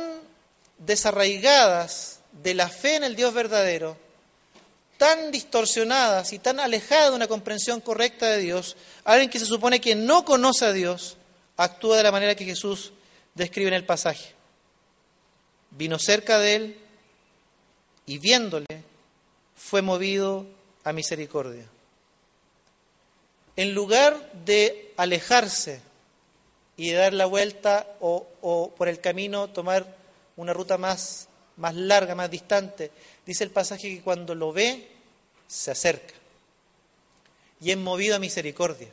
[0.79, 3.97] desarraigadas de la fe en el Dios verdadero,
[4.99, 9.81] tan distorsionadas y tan alejadas de una comprensión correcta de Dios, alguien que se supone
[9.81, 11.19] que no conoce a Dios,
[11.57, 12.91] actúa de la manera que Jesús
[13.37, 14.35] describe en el pasaje.
[15.71, 16.79] Vino cerca de él
[18.07, 18.67] y viéndole
[19.55, 20.47] fue movido
[20.83, 21.67] a misericordia.
[23.55, 25.81] En lugar de alejarse
[26.81, 29.99] y de dar la vuelta o, por el camino tomar
[30.39, 32.91] una ruta más, más larga, más distante,
[33.27, 34.89] dice el pasaje que cuando lo ve,
[35.47, 36.15] se acerca.
[37.61, 38.89] y es movido a misericordia.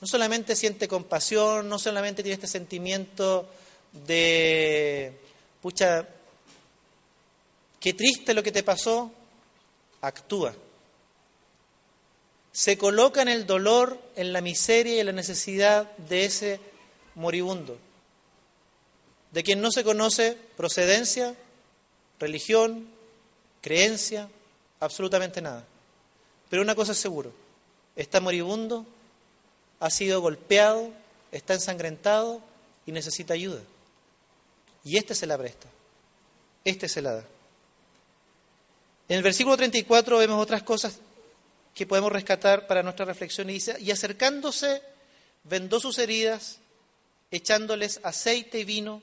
[0.00, 3.48] No solamente siente compasión, no solamente tiene este sentimiento
[3.92, 5.12] de,
[5.62, 6.08] pucha,
[7.78, 9.12] qué triste lo que te pasó,
[10.00, 10.56] actúa.
[12.56, 16.58] Se coloca en el dolor, en la miseria y en la necesidad de ese
[17.14, 17.76] moribundo,
[19.30, 21.34] de quien no se conoce procedencia,
[22.18, 22.88] religión,
[23.60, 24.30] creencia,
[24.80, 25.66] absolutamente nada.
[26.48, 27.30] Pero una cosa es seguro,
[27.94, 28.86] está moribundo,
[29.78, 30.92] ha sido golpeado,
[31.32, 32.40] está ensangrentado
[32.86, 33.60] y necesita ayuda.
[34.82, 35.68] Y este se la presta,
[36.64, 37.24] este se la da.
[39.10, 41.00] En el versículo 34 vemos otras cosas
[41.76, 44.80] que podemos rescatar para nuestra reflexión y dice, y acercándose,
[45.44, 46.56] vendó sus heridas,
[47.30, 49.02] echándoles aceite y vino,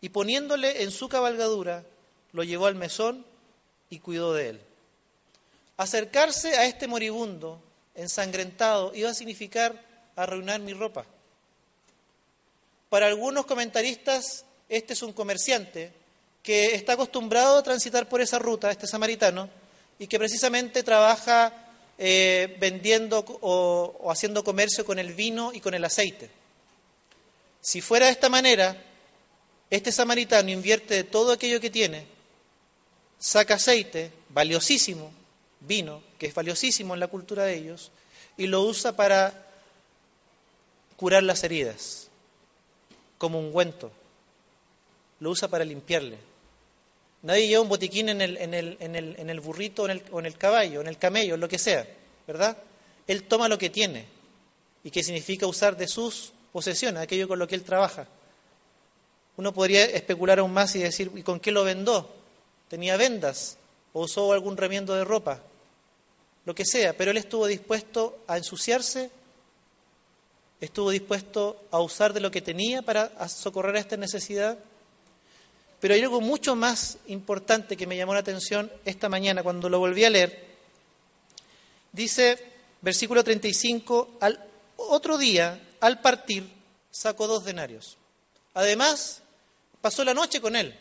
[0.00, 1.84] y poniéndole en su cabalgadura,
[2.32, 3.24] lo llevó al mesón
[3.88, 4.60] y cuidó de él.
[5.76, 7.62] Acercarse a este moribundo
[7.94, 9.80] ensangrentado iba a significar
[10.16, 11.06] arruinar mi ropa.
[12.88, 15.92] Para algunos comentaristas, este es un comerciante
[16.42, 19.48] que está acostumbrado a transitar por esa ruta, este samaritano,
[20.00, 21.67] y que precisamente trabaja
[21.98, 26.30] eh, vendiendo o haciendo comercio con el vino y con el aceite.
[27.60, 28.82] Si fuera de esta manera,
[29.70, 32.06] este samaritano invierte todo aquello que tiene,
[33.18, 35.12] saca aceite, valiosísimo,
[35.60, 37.90] vino, que es valiosísimo en la cultura de ellos,
[38.36, 39.46] y lo usa para
[40.96, 42.08] curar las heridas,
[43.18, 43.90] como ungüento.
[45.20, 46.16] Lo usa para limpiarle.
[47.22, 50.20] Nadie lleva un botiquín en el, en el, en el, en el burrito en o
[50.20, 51.86] en el caballo, en el camello, en lo que sea,
[52.26, 52.56] ¿verdad?
[53.06, 54.04] Él toma lo que tiene
[54.84, 58.06] y que significa usar de sus posesiones, aquello con lo que él trabaja.
[59.36, 62.08] Uno podría especular aún más y decir, ¿y con qué lo vendó?
[62.68, 63.56] ¿Tenía vendas?
[63.92, 65.40] ¿O usó algún remiendo de ropa?
[66.44, 69.10] Lo que sea, pero él estuvo dispuesto a ensuciarse,
[70.60, 74.58] estuvo dispuesto a usar de lo que tenía para socorrer a esta necesidad.
[75.80, 79.78] Pero hay algo mucho más importante que me llamó la atención esta mañana cuando lo
[79.78, 80.46] volví a leer.
[81.92, 82.38] Dice,
[82.80, 84.44] versículo 35, al
[84.76, 86.48] otro día, al partir,
[86.90, 87.96] sacó dos denarios.
[88.54, 89.22] Además,
[89.80, 90.76] pasó la noche con él.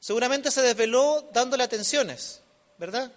[0.00, 2.40] Seguramente se desveló dándole atenciones,
[2.78, 3.12] ¿verdad?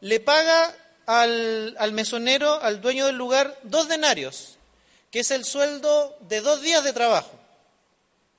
[0.00, 0.74] Le paga
[1.06, 4.56] al, al, mesonero, al dueño del lugar, dos denarios,
[5.10, 7.38] que es el sueldo de dos días de trabajo.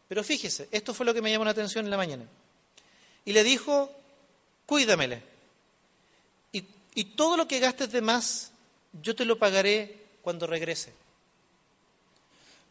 [0.07, 2.25] Pero fíjese, esto fue lo que me llamó la atención en la mañana.
[3.25, 3.91] Y le dijo,
[4.65, 5.23] cuídamele.
[6.51, 8.51] Y, y todo lo que gastes de más,
[9.01, 10.93] yo te lo pagaré cuando regrese.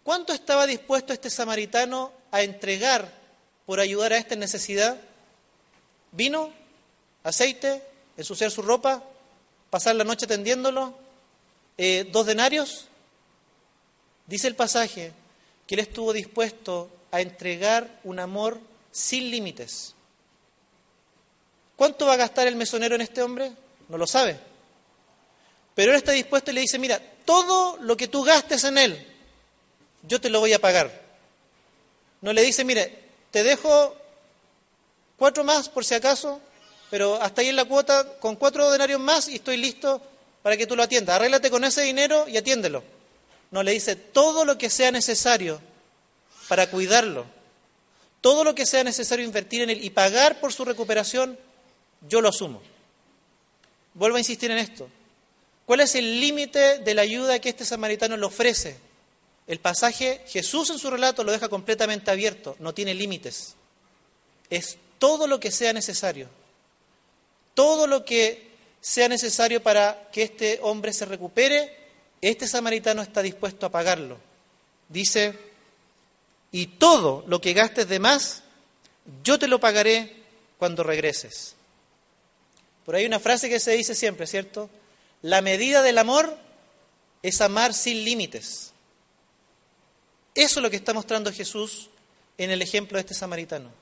[0.05, 3.11] ¿Cuánto estaba dispuesto este samaritano a entregar
[3.66, 5.01] por ayudar a esta necesidad?
[6.12, 6.53] ¿Vino?
[7.23, 7.83] ¿Aceite?
[8.16, 9.03] ¿Ensuciar su ropa?
[9.70, 10.94] ¿Pasar la noche tendiéndolo?
[11.79, 12.88] Eh, ¿Dos denarios?
[14.27, 15.12] Dice el pasaje
[15.66, 18.59] que él estuvo dispuesto a entregar un amor
[18.90, 19.94] sin límites.
[21.77, 23.53] ¿Cuánto va a gastar el mesonero en este hombre?
[23.88, 24.37] No lo sabe.
[25.77, 29.07] Pero él está dispuesto y le dice, mira, todo lo que tú gastes en él,
[30.03, 31.03] yo te lo voy a pagar.
[32.20, 32.98] No le dice, mire,
[33.31, 33.96] te dejo
[35.16, 36.40] cuatro más por si acaso,
[36.90, 40.03] pero hasta ahí en la cuota, con cuatro denarios más y estoy listo
[40.42, 41.14] para que tú lo atiendas.
[41.14, 42.83] Arréglate con ese dinero y atiéndelo.
[43.53, 45.61] No le dice todo lo que sea necesario
[46.48, 47.26] para cuidarlo.
[48.20, 51.38] Todo lo que sea necesario invertir en él y pagar por su recuperación,
[52.09, 52.62] yo lo asumo.
[53.94, 54.88] Vuelvo a insistir en esto.
[55.66, 58.76] ¿Cuál es el límite de la ayuda que este samaritano le ofrece?
[59.46, 63.54] El pasaje, Jesús en su relato lo deja completamente abierto, no tiene límites.
[64.50, 66.28] Es todo lo que sea necesario.
[67.54, 68.48] Todo lo que
[68.80, 71.76] sea necesario para que este hombre se recupere,
[72.20, 74.18] este samaritano está dispuesto a pagarlo.
[74.88, 75.54] Dice
[76.55, 78.45] y todo lo que gastes de más,
[79.25, 80.23] yo te lo pagaré
[80.57, 81.57] cuando regreses.
[82.87, 84.71] Por ahí una frase que se dice siempre, ¿cierto?
[85.21, 86.38] La medida del amor
[87.25, 88.71] es amar sin límites.
[90.37, 91.90] Eso es lo que está mostrando Jesús
[92.38, 93.73] en el ejemplo de este samaritano.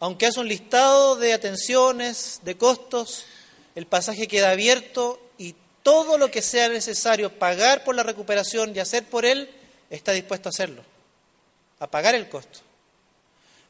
[0.00, 3.26] Aunque hace un listado de atenciones, de costos,
[3.76, 8.80] el pasaje queda abierto y todo lo que sea necesario pagar por la recuperación y
[8.80, 9.48] hacer por él,
[9.90, 10.82] está dispuesto a hacerlo,
[11.80, 12.60] a pagar el costo.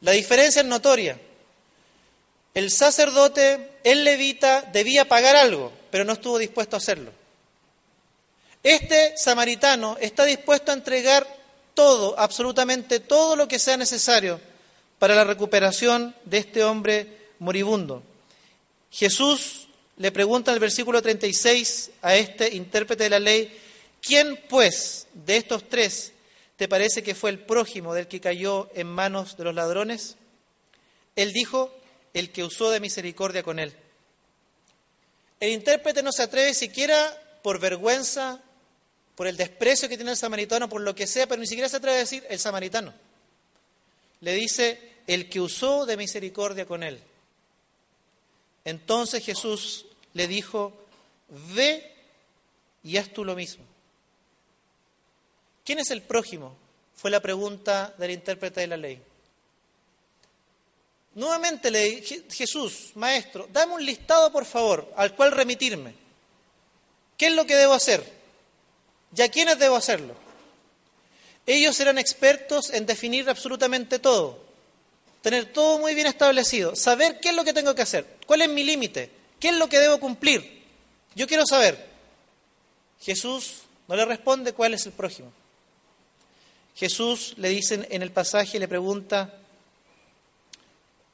[0.03, 1.19] La diferencia es notoria.
[2.55, 7.13] El sacerdote, el levita, debía pagar algo, pero no estuvo dispuesto a hacerlo.
[8.63, 11.27] Este samaritano está dispuesto a entregar
[11.75, 14.41] todo, absolutamente todo lo que sea necesario
[14.99, 18.03] para la recuperación de este hombre moribundo.
[18.91, 23.59] Jesús le pregunta en el versículo 36 a este intérprete de la ley,
[24.01, 26.13] ¿quién pues de estos tres
[26.57, 30.17] te parece que fue el prójimo del que cayó en manos de los ladrones?
[31.17, 31.75] Él dijo,
[32.15, 33.75] el que usó de misericordia con él.
[35.39, 38.41] El intérprete no se atreve siquiera por vergüenza,
[39.15, 41.77] por el desprecio que tiene el samaritano, por lo que sea, pero ni siquiera se
[41.77, 42.93] atreve a decir el samaritano.
[44.21, 47.01] Le dice, el que usó de misericordia con él.
[48.65, 50.73] Entonces Jesús le dijo,
[51.55, 51.95] ve
[52.83, 53.65] y haz tú lo mismo.
[55.64, 56.57] ¿Quién es el prójimo?
[56.94, 59.03] Fue la pregunta del intérprete de la ley.
[61.14, 65.94] Nuevamente le dije, Jesús, maestro, dame un listado, por favor, al cual remitirme.
[67.16, 68.05] ¿Qué es lo que debo hacer?
[69.14, 70.14] ¿Y a quiénes debo hacerlo?
[71.46, 74.44] Ellos eran expertos en definir absolutamente todo,
[75.20, 78.49] tener todo muy bien establecido, saber qué es lo que tengo que hacer, cuál es
[78.49, 80.62] mi límite, qué es lo que debo cumplir.
[81.16, 81.88] Yo quiero saber.
[83.01, 85.33] Jesús no le responde cuál es el prójimo.
[86.77, 89.35] Jesús le dice en el pasaje, le pregunta,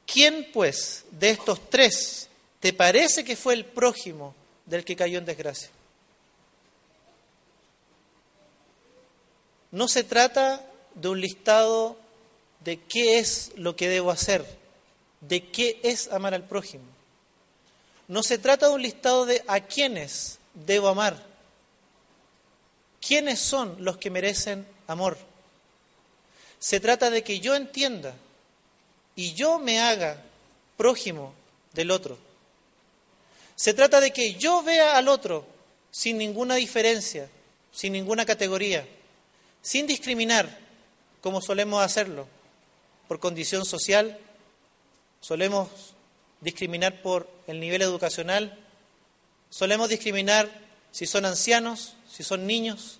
[0.05, 4.33] ¿quién pues de estos tres te parece que fue el prójimo
[4.65, 5.69] del que cayó en desgracia?
[9.71, 10.65] No se trata
[10.95, 11.97] de un listado
[12.61, 14.45] de qué es lo que debo hacer,
[15.21, 16.85] de qué es amar al prójimo.
[18.07, 21.21] No se trata de un listado de a quiénes debo amar,
[23.05, 25.17] quiénes son los que merecen amor.
[26.59, 28.15] Se trata de que yo entienda
[29.15, 30.21] y yo me haga
[30.75, 31.33] prójimo
[31.73, 32.17] del otro.
[33.55, 35.45] Se trata de que yo vea al otro
[35.91, 37.29] sin ninguna diferencia,
[37.71, 38.87] sin ninguna categoría,
[39.61, 40.67] sin discriminar
[41.21, 42.27] como solemos hacerlo,
[43.07, 44.17] por condición social,
[45.19, 45.69] solemos
[46.41, 48.57] discriminar por el nivel educacional,
[49.49, 50.49] solemos discriminar
[50.91, 52.99] si son ancianos, si son niños,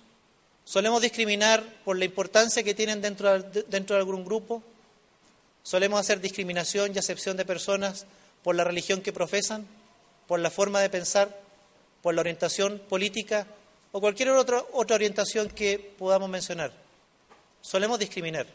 [0.68, 4.62] Solemos discriminar por la importancia que tienen dentro de, dentro de algún grupo.
[5.62, 8.04] Solemos hacer discriminación y acepción de personas
[8.42, 9.66] por la religión que profesan,
[10.26, 11.40] por la forma de pensar,
[12.02, 13.46] por la orientación política
[13.92, 16.70] o cualquier otra, otra orientación que podamos mencionar.
[17.62, 18.46] Solemos discriminar.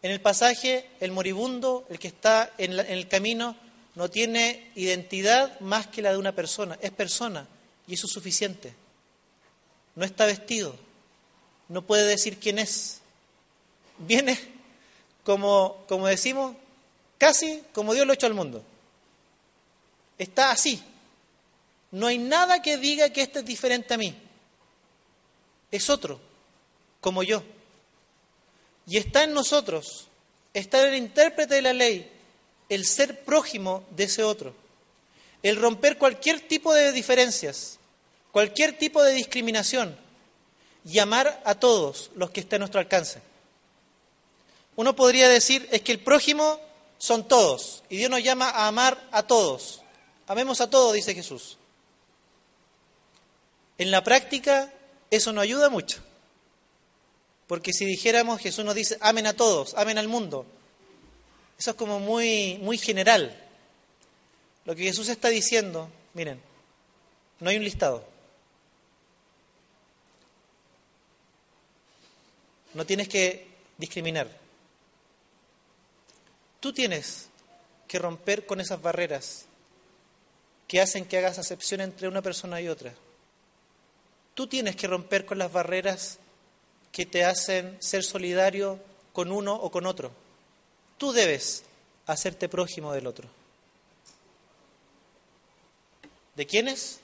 [0.00, 3.54] En el pasaje, el moribundo, el que está en, en el camino,
[3.96, 6.78] no tiene identidad más que la de una persona.
[6.80, 7.46] Es persona
[7.86, 8.72] y eso es suficiente.
[9.94, 10.85] No está vestido,
[11.68, 13.00] no puede decir quién es.
[13.98, 14.38] Viene,
[15.24, 16.56] como, como decimos,
[17.18, 18.62] casi como Dios lo ha hecho al mundo.
[20.18, 20.82] Está así.
[21.90, 24.14] No hay nada que diga que este es diferente a mí.
[25.70, 26.20] Es otro,
[27.00, 27.42] como yo.
[28.86, 30.06] Y está en nosotros,
[30.54, 32.10] está en el intérprete de la ley,
[32.68, 34.54] el ser prójimo de ese otro.
[35.42, 37.78] El romper cualquier tipo de diferencias,
[38.30, 40.05] cualquier tipo de discriminación
[40.86, 43.20] y amar a todos los que estén a nuestro alcance.
[44.76, 46.60] Uno podría decir, es que el prójimo
[46.98, 49.82] son todos, y Dios nos llama a amar a todos.
[50.28, 51.58] Amemos a todos, dice Jesús.
[53.78, 54.72] En la práctica
[55.10, 55.98] eso no ayuda mucho,
[57.46, 60.46] porque si dijéramos, Jesús nos dice, amen a todos, amen al mundo,
[61.58, 63.42] eso es como muy, muy general.
[64.64, 66.40] Lo que Jesús está diciendo, miren,
[67.40, 68.15] no hay un listado.
[72.76, 73.46] No tienes que
[73.78, 74.28] discriminar.
[76.60, 77.30] Tú tienes
[77.88, 79.46] que romper con esas barreras
[80.68, 82.92] que hacen que hagas acepción entre una persona y otra.
[84.34, 86.18] Tú tienes que romper con las barreras
[86.92, 88.78] que te hacen ser solidario
[89.14, 90.10] con uno o con otro.
[90.98, 91.64] Tú debes
[92.04, 93.26] hacerte prójimo del otro.
[96.34, 97.00] ¿De quiénes?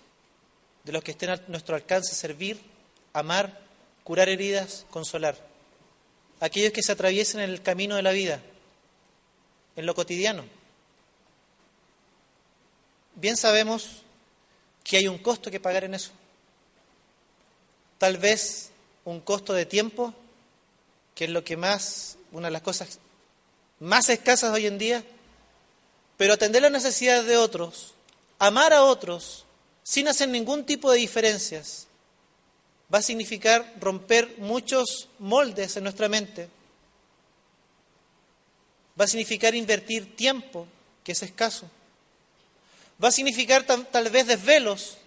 [0.85, 2.61] De los que estén a nuestro alcance servir,
[3.15, 3.59] amar,
[4.05, 5.52] curar heridas, consolar
[6.43, 8.43] aquellos que se atraviesen en el camino de la vida,
[9.77, 10.45] en lo cotidiano.
[13.15, 14.03] Bien sabemos
[14.83, 16.11] que hay un costo que pagar en eso.
[17.99, 18.71] Tal vez
[19.05, 20.13] un costo de tiempo,
[21.15, 22.99] que es lo que más, una de las cosas
[23.79, 25.05] más escasas hoy en día,
[26.17, 27.95] pero atender las necesidades de otros,
[28.41, 29.45] amar a otros,
[29.85, 31.87] sin hacer ningún tipo de diferencias,
[32.93, 36.49] va a significar romper muchos moldes en nuestra mente.
[39.01, 40.67] Va a significar invertir tiempo,
[41.03, 41.71] que es escaso.
[43.03, 44.99] Va a significar tal, vez desvelos.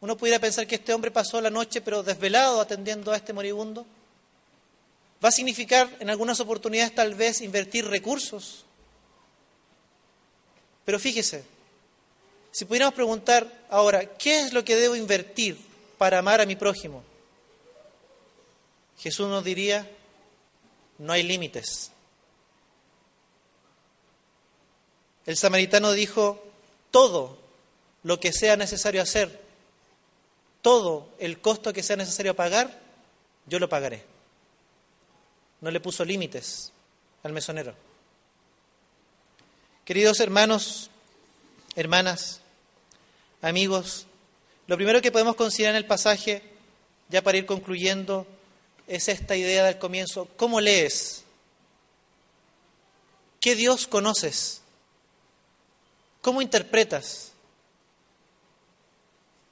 [0.00, 3.86] Uno pudiera pensar que este hombre pasó la noche, pero desvelado atendiendo a este moribundo.
[5.24, 8.64] Va a significar en algunas oportunidades tal vez invertir recursos.
[10.84, 11.44] Pero fíjese,
[12.50, 15.56] si pudiéramos preguntar ahora, ¿qué es lo que debo invertir
[15.98, 17.02] para amar a mi prójimo?
[18.98, 19.90] Jesús nos diría,
[20.98, 21.90] no hay límites.
[25.26, 26.42] El samaritano dijo,
[26.90, 27.36] todo
[28.02, 29.40] lo que sea necesario hacer,
[30.62, 32.80] todo el costo que sea necesario pagar,
[33.46, 34.04] yo lo pagaré.
[35.60, 36.72] No le puso límites
[37.22, 37.74] al mesonero.
[39.84, 40.90] Queridos hermanos,
[41.74, 42.40] hermanas,
[43.42, 44.06] amigos,
[44.66, 46.42] lo primero que podemos considerar en el pasaje,
[47.08, 48.26] ya para ir concluyendo,
[48.86, 50.28] es esta idea del comienzo.
[50.36, 51.24] ¿Cómo lees?
[53.40, 54.62] ¿Qué Dios conoces?
[56.20, 57.32] ¿Cómo interpretas?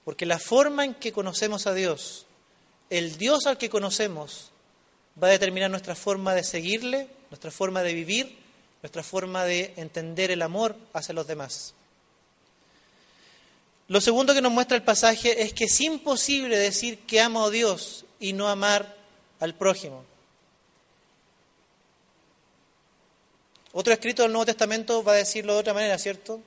[0.05, 2.27] Porque la forma en que conocemos a Dios,
[2.91, 4.51] el Dios al que conocemos,
[5.23, 8.39] va a determinar nuestra forma de seguirle, nuestra forma de vivir,
[8.83, 11.75] nuestra forma de entender el amor hacia los demás.
[13.89, 17.51] Lo segundo que nos muestra el pasaje es que es imposible decir que amo a
[17.51, 18.97] Dios y no amar
[19.41, 20.05] al prójimo.
[23.73, 26.41] Otro escrito del Nuevo Testamento va a decirlo de otra manera, ¿cierto?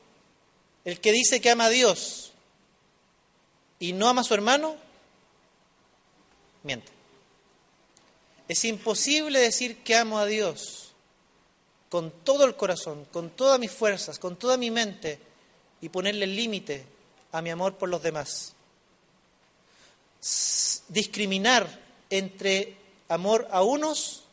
[0.84, 2.32] El que dice que ama a Dios
[3.80, 4.76] y no ama a su hermano,
[6.64, 6.92] miente.
[8.48, 10.94] Es imposible decir que amo a Dios
[11.90, 15.20] con todo el corazón, con todas mis fuerzas, con toda mi mente
[15.82, 16.97] y ponerle límite
[17.32, 18.53] a mi amor por los demás.
[20.88, 21.67] Discriminar
[22.09, 22.75] entre
[23.09, 24.23] amor a unos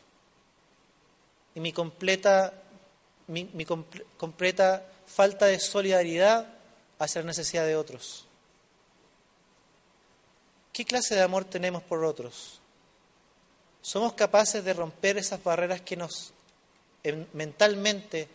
[1.55, 2.53] y mi completa,
[3.27, 3.67] mi,
[4.17, 6.49] completa falta de solidaridad
[6.99, 8.27] hacia la necesidad de otros.
[10.73, 12.61] ¿Qué clase de amor tenemos por otros?
[13.83, 16.33] ¿Somos capaces de romper esas barreras que nos
[17.35, 18.29] mentalmente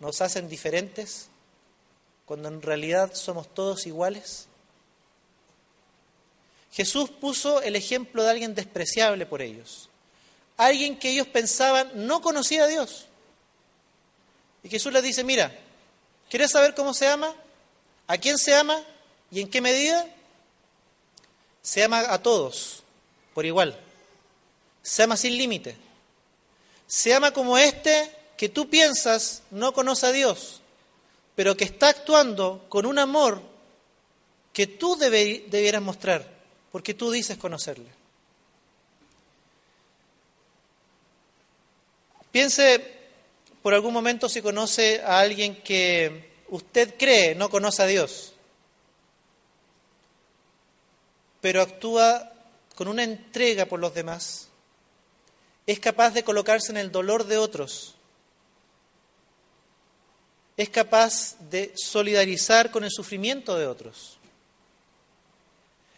[0.00, 1.28] nos hacen diferentes
[2.26, 4.46] cuando en realidad somos todos iguales?
[6.72, 9.88] Jesús puso el ejemplo de alguien despreciable por ellos,
[10.56, 13.06] alguien que ellos pensaban no conocía a Dios.
[14.62, 15.52] Y Jesús les dice, mira,
[16.34, 17.32] ¿Quieres saber cómo se ama?
[18.08, 18.82] ¿A quién se ama?
[19.30, 20.04] ¿Y en qué medida?
[21.62, 22.82] Se ama a todos,
[23.34, 23.78] por igual.
[24.82, 25.76] Se ama sin límite.
[26.86, 30.60] Se ama como este que tú piensas no conoce a Dios,
[31.34, 33.42] pero que está actuando con un amor
[34.52, 36.28] que tú debieras mostrar,
[36.70, 37.90] porque tú dices conocerle.
[42.30, 42.94] Piense
[43.62, 48.32] por algún momento si conoce a alguien que usted cree no conoce a Dios,
[51.40, 52.32] pero actúa
[52.74, 54.48] con una entrega por los demás,
[55.66, 57.93] es capaz de colocarse en el dolor de otros,
[60.56, 64.18] es capaz de solidarizar con el sufrimiento de otros,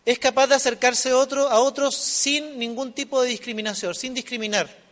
[0.04, 4.86] es capaz de acercarse a, otro, a otros sin ningún tipo de discriminación, sin discriminar.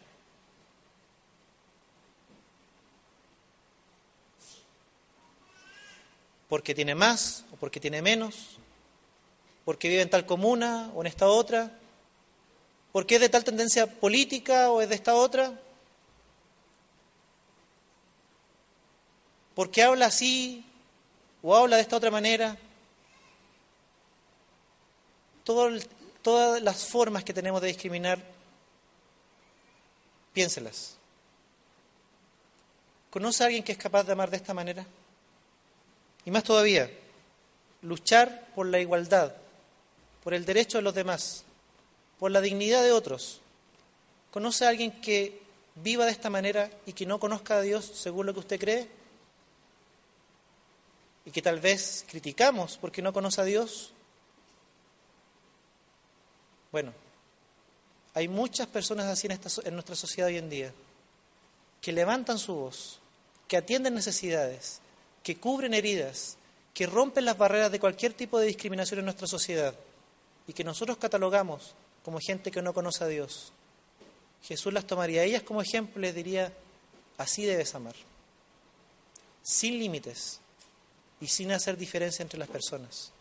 [6.55, 8.59] porque tiene más o porque tiene menos,
[9.65, 11.77] porque vive en tal comuna o en esta otra,
[12.93, 15.61] porque es de tal tendencia política o es de esta otra,
[19.55, 20.65] porque habla así
[21.43, 22.57] o habla de esta otra manera.
[25.45, 28.19] todas las formas que tenemos de discriminar,
[30.33, 30.97] piénselas.
[33.11, 34.85] ¿Conoce a alguien que es capaz de amar de esta manera?
[36.25, 36.91] Y más todavía,
[37.83, 39.35] luchar por la igualdad,
[40.23, 41.45] por el derecho de los demás,
[42.19, 43.41] por la dignidad de otros.
[44.31, 45.43] ¿Conoce a alguien que
[45.77, 49.04] viva de esta manera y que no conozca a Dios según lo que usted cree?
[51.25, 53.93] Y que tal vez criticamos porque no conoce a Dios.
[56.71, 56.93] Bueno,
[58.15, 60.73] hay muchas personas así en, nuestra sociedad hoy en día,
[61.81, 63.01] que levantan su voz,
[63.49, 64.81] que atienden necesidades,
[65.23, 66.37] que cubren heridas,
[66.73, 69.75] que rompen las barreras de cualquier tipo de discriminación en nuestra sociedad
[70.47, 73.53] y que nosotros catalogamos como gente que no conoce a Dios.
[74.43, 76.53] Jesús las tomaría a ellas como ejemplo y les diría,
[77.19, 77.95] así debes amar,
[79.43, 80.41] sin límites
[81.21, 83.13] y sin hacer diferencia entre las personas,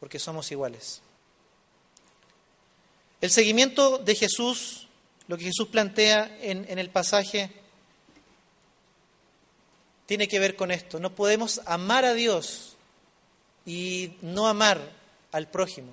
[0.00, 1.00] porque somos iguales.
[3.20, 4.88] El seguimiento de Jesús,
[5.28, 7.50] lo que Jesús plantea en, en el pasaje,
[10.06, 11.00] tiene que ver con esto.
[11.00, 12.76] No podemos amar a Dios
[13.64, 14.80] y no amar
[15.32, 15.92] al prójimo.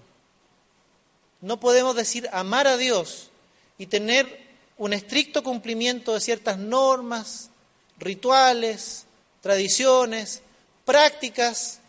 [1.39, 3.29] No podemos decir amar a Dios
[3.77, 7.49] y tener un estricto cumplimiento de ciertas normas,
[7.97, 9.05] rituales,
[9.41, 10.41] tradiciones,
[10.85, 11.81] prácticas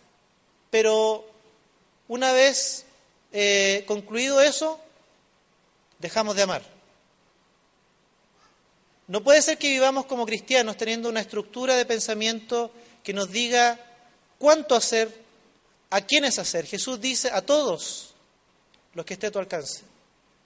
[0.73, 1.31] pero
[2.09, 2.87] una vez
[3.31, 4.81] eh, concluido eso,
[5.99, 6.63] dejamos de amar.
[9.07, 12.73] No puede ser que vivamos como cristianos teniendo una estructura de pensamiento
[13.03, 13.79] que nos diga
[14.39, 15.15] cuánto hacer,
[15.91, 16.65] a quiénes hacer.
[16.65, 18.15] Jesús dice a todos
[18.95, 19.83] los que esté a tu alcance.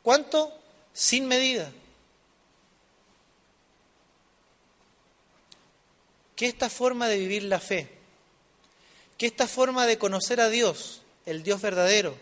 [0.03, 0.53] ¿Cuánto?
[0.93, 1.71] Sin medida.
[6.35, 7.96] Que esta forma de vivir la fe,
[9.19, 12.17] que esta forma de conocer a Dios, el Dios verdadero,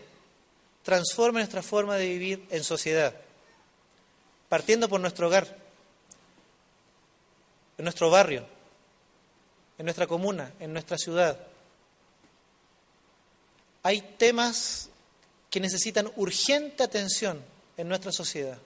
[0.83, 3.15] transforme nuestra forma de vivir en sociedad,
[4.49, 5.65] partiendo por nuestro hogar
[7.77, 8.45] en nuestro barrio,
[9.77, 11.37] en nuestra comuna, en nuestra ciudad.
[13.83, 14.89] Hay temas
[15.49, 17.41] que necesitan urgente atención
[17.77, 18.57] en nuestra sociedad.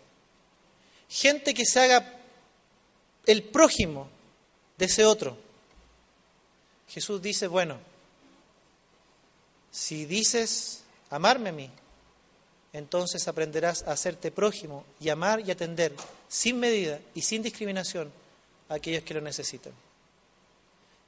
[1.10, 2.20] Gente que se haga
[3.26, 4.10] el prójimo
[4.78, 5.38] de ese otro.
[6.88, 7.80] Jesús dice, bueno,
[9.72, 11.70] si dices amarme a mí,
[12.74, 15.96] entonces aprenderás a hacerte prójimo y amar y atender
[16.28, 18.12] sin medida y sin discriminación
[18.70, 19.74] a aquellos que lo necesitan.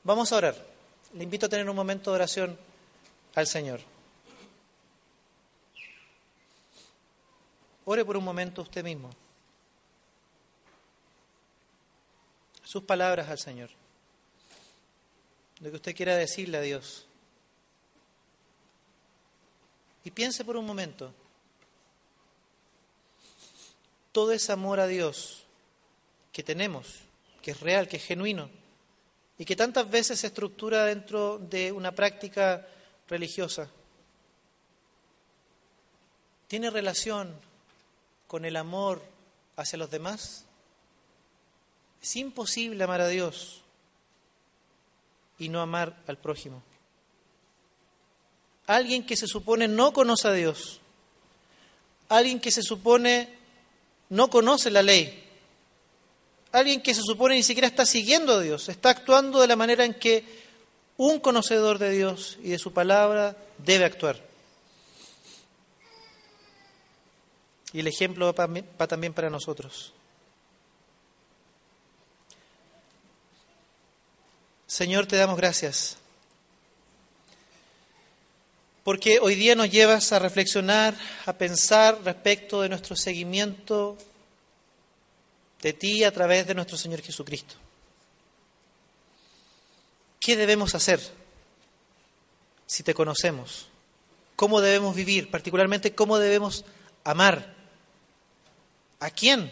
[0.03, 0.55] Vamos a orar.
[1.13, 2.57] Le invito a tener un momento de oración
[3.35, 3.81] al Señor.
[7.85, 9.09] Ore por un momento usted mismo.
[12.63, 13.69] Sus palabras al Señor.
[15.59, 17.05] Lo que usted quiera decirle a Dios.
[20.03, 21.13] Y piense por un momento.
[24.11, 25.43] Todo ese amor a Dios
[26.33, 27.01] que tenemos
[27.41, 28.49] que es real, que es genuino,
[29.37, 32.67] y que tantas veces se estructura dentro de una práctica
[33.09, 33.69] religiosa.
[36.47, 37.33] ¿Tiene relación
[38.27, 39.01] con el amor
[39.55, 40.45] hacia los demás?
[42.01, 43.61] Es imposible amar a Dios
[45.39, 46.61] y no amar al prójimo.
[48.71, 50.79] Alguien que se supone no conoce a Dios,
[52.07, 53.27] alguien que se supone
[54.07, 55.27] no conoce la ley,
[56.53, 59.83] alguien que se supone ni siquiera está siguiendo a Dios, está actuando de la manera
[59.83, 60.23] en que
[60.95, 64.23] un conocedor de Dios y de su palabra debe actuar.
[67.73, 69.91] Y el ejemplo va también para nosotros.
[74.65, 75.97] Señor, te damos gracias
[78.83, 83.97] porque hoy día nos llevas a reflexionar, a pensar respecto de nuestro seguimiento
[85.61, 87.55] de ti a través de nuestro Señor Jesucristo.
[90.19, 90.99] ¿Qué debemos hacer
[92.65, 93.67] si te conocemos?
[94.35, 95.29] ¿Cómo debemos vivir?
[95.29, 96.65] Particularmente, ¿cómo debemos
[97.03, 97.55] amar?
[98.99, 99.51] ¿A quién?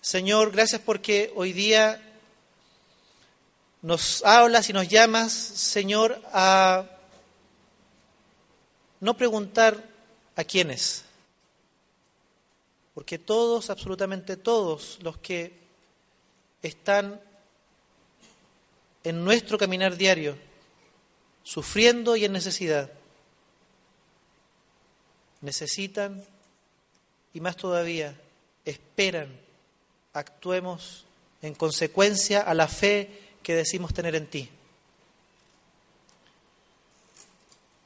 [0.00, 2.07] Señor, gracias porque hoy día
[3.88, 6.84] nos hablas y nos llamas, Señor, a
[9.00, 9.82] no preguntar
[10.36, 11.04] a quiénes,
[12.92, 15.54] porque todos, absolutamente todos los que
[16.60, 17.18] están
[19.04, 20.36] en nuestro caminar diario,
[21.42, 22.92] sufriendo y en necesidad,
[25.40, 26.22] necesitan
[27.32, 28.20] y más todavía
[28.66, 29.34] esperan
[30.12, 31.06] actuemos
[31.40, 34.46] en consecuencia a la fe que decimos tener en ti.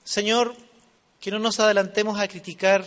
[0.03, 0.57] Señor,
[1.21, 2.85] que no nos adelantemos a criticar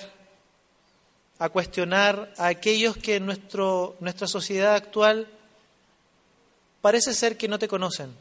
[1.39, 5.25] a cuestionar a aquellos que en nuestro, nuestra sociedad actual
[6.81, 8.13] parece ser que no te conocen,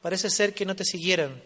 [0.00, 1.42] parece ser que no te siguieran,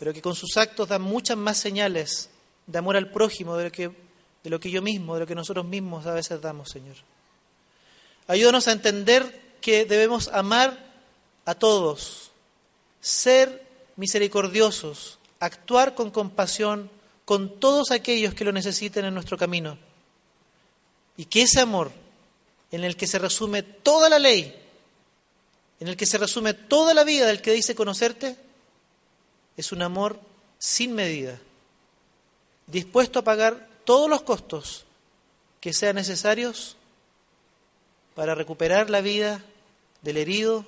[0.00, 2.30] pero que con sus actos dan muchas más señales
[2.66, 3.92] de amor al prójimo de lo que,
[4.42, 6.96] de lo que yo mismo, de lo que nosotros mismos a veces damos, Señor.
[8.28, 10.78] Ayúdanos a entender que debemos amar
[11.44, 12.30] a todos,
[13.00, 13.64] ser
[13.96, 16.90] misericordiosos, actuar con compasión,
[17.24, 19.78] con todos aquellos que lo necesiten en nuestro camino.
[21.16, 21.92] Y que ese amor,
[22.70, 24.54] en el que se resume toda la ley,
[25.80, 28.36] en el que se resume toda la vida del que dice conocerte,
[29.56, 30.20] es un amor
[30.58, 31.38] sin medida,
[32.66, 34.84] dispuesto a pagar todos los costos
[35.60, 36.76] que sean necesarios
[38.16, 39.44] para recuperar la vida
[40.02, 40.64] del herido,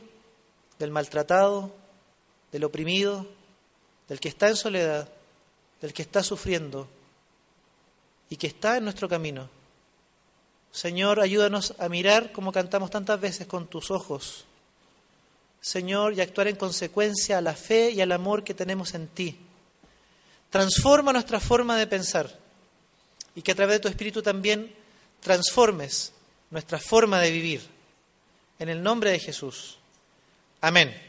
[0.79, 1.75] del maltratado,
[2.53, 3.27] del oprimido,
[4.07, 5.09] del que está en soledad
[5.81, 6.89] del que está sufriendo
[8.31, 9.49] y que está en nuestro camino.
[10.73, 14.45] Señor, ayúdanos a mirar como cantamos tantas veces con tus ojos.
[15.61, 19.39] Señor, y actuar en consecuencia a la fe y al amor que tenemos en ti.
[20.51, 22.39] Transforma nuestra forma de pensar
[23.35, 24.75] y que a través de tu Espíritu también
[25.21, 26.13] transformes
[26.51, 27.63] nuestra forma de vivir.
[28.59, 29.79] En el nombre de Jesús.
[30.61, 31.08] Amén.